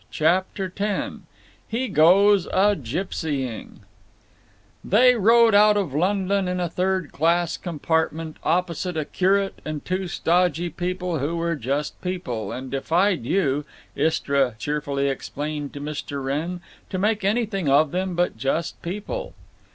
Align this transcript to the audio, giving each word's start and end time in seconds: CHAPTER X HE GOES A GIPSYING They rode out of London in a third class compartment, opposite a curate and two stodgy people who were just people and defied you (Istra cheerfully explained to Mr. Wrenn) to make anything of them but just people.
CHAPTER 0.09 0.73
X 0.75 1.13
HE 1.67 1.87
GOES 1.89 2.47
A 2.51 2.75
GIPSYING 2.75 3.81
They 4.83 5.13
rode 5.15 5.53
out 5.53 5.77
of 5.77 5.93
London 5.93 6.47
in 6.47 6.59
a 6.59 6.67
third 6.67 7.11
class 7.11 7.55
compartment, 7.55 8.37
opposite 8.43 8.97
a 8.97 9.05
curate 9.05 9.61
and 9.63 9.85
two 9.85 10.07
stodgy 10.07 10.71
people 10.71 11.19
who 11.19 11.35
were 11.37 11.55
just 11.55 12.01
people 12.01 12.51
and 12.51 12.71
defied 12.71 13.25
you 13.25 13.63
(Istra 13.95 14.55
cheerfully 14.57 15.07
explained 15.07 15.71
to 15.73 15.79
Mr. 15.79 16.23
Wrenn) 16.25 16.61
to 16.89 16.97
make 16.97 17.23
anything 17.23 17.69
of 17.69 17.91
them 17.91 18.15
but 18.15 18.35
just 18.35 18.81
people. 18.81 19.35